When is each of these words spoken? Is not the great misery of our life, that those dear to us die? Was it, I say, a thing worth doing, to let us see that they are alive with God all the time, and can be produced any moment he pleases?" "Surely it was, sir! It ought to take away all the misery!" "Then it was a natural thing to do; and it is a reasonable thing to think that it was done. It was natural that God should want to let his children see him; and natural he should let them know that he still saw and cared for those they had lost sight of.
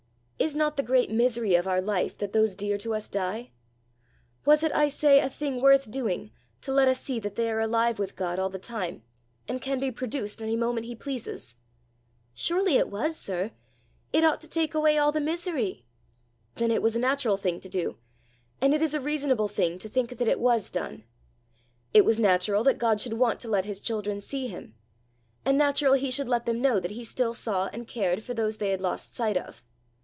Is 0.41 0.55
not 0.55 0.75
the 0.75 0.81
great 0.81 1.11
misery 1.11 1.53
of 1.53 1.67
our 1.67 1.79
life, 1.81 2.17
that 2.17 2.33
those 2.33 2.55
dear 2.55 2.75
to 2.79 2.95
us 2.95 3.07
die? 3.07 3.51
Was 4.43 4.63
it, 4.63 4.71
I 4.73 4.87
say, 4.87 5.19
a 5.19 5.29
thing 5.29 5.61
worth 5.61 5.91
doing, 5.91 6.31
to 6.61 6.71
let 6.73 6.87
us 6.87 6.99
see 6.99 7.19
that 7.19 7.35
they 7.35 7.47
are 7.51 7.59
alive 7.59 7.99
with 7.99 8.15
God 8.15 8.39
all 8.39 8.49
the 8.49 8.57
time, 8.57 9.03
and 9.47 9.61
can 9.61 9.79
be 9.79 9.91
produced 9.91 10.41
any 10.41 10.55
moment 10.55 10.87
he 10.87 10.95
pleases?" 10.95 11.57
"Surely 12.33 12.77
it 12.77 12.87
was, 12.89 13.15
sir! 13.15 13.51
It 14.11 14.23
ought 14.23 14.41
to 14.41 14.47
take 14.47 14.73
away 14.73 14.97
all 14.97 15.11
the 15.11 15.19
misery!" 15.21 15.85
"Then 16.55 16.71
it 16.71 16.81
was 16.81 16.95
a 16.95 16.99
natural 16.99 17.37
thing 17.37 17.59
to 17.59 17.69
do; 17.69 17.99
and 18.59 18.73
it 18.73 18.81
is 18.81 18.95
a 18.95 18.99
reasonable 18.99 19.47
thing 19.47 19.77
to 19.77 19.87
think 19.87 20.09
that 20.17 20.27
it 20.27 20.39
was 20.39 20.71
done. 20.71 21.03
It 21.93 22.03
was 22.03 22.17
natural 22.17 22.63
that 22.63 22.79
God 22.79 22.99
should 22.99 23.13
want 23.13 23.39
to 23.41 23.47
let 23.47 23.65
his 23.65 23.79
children 23.79 24.21
see 24.21 24.47
him; 24.47 24.73
and 25.45 25.55
natural 25.55 25.93
he 25.93 26.09
should 26.09 26.27
let 26.27 26.47
them 26.47 26.63
know 26.63 26.79
that 26.79 26.89
he 26.89 27.03
still 27.03 27.35
saw 27.35 27.67
and 27.71 27.87
cared 27.87 28.23
for 28.23 28.33
those 28.33 28.57
they 28.57 28.71
had 28.71 28.81
lost 28.81 29.13
sight 29.13 29.37
of. 29.37 29.63